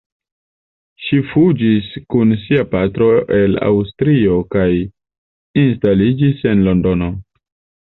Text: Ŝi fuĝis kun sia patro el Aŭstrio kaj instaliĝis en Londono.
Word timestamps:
Ŝi 1.07 1.19
fuĝis 1.31 1.91
kun 2.15 2.33
sia 2.45 2.65
patro 2.73 3.11
el 3.43 3.61
Aŭstrio 3.71 4.41
kaj 4.57 4.69
instaliĝis 5.67 6.47
en 6.55 6.71
Londono. 6.73 7.17